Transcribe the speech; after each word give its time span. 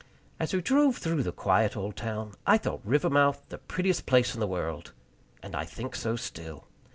As 0.39 0.51
we 0.51 0.61
drove 0.61 0.97
through 0.97 1.21
the 1.21 1.31
quiet 1.31 1.77
old 1.77 1.95
town, 1.95 2.33
I 2.47 2.57
thought 2.57 2.81
Rivermouth 2.83 3.43
the 3.49 3.59
prettiest 3.59 4.07
place 4.07 4.33
in 4.33 4.39
the 4.39 4.47
world; 4.47 4.93
and 5.43 5.55
I 5.55 5.63
think 5.65 5.95
so 5.95 6.15
still. 6.15 6.67